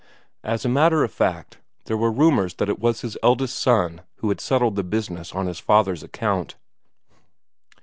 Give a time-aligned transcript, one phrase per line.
[0.43, 4.29] As a matter of fact, there were rumours that it was his eldest son who
[4.29, 6.55] had settled the business on his father's account.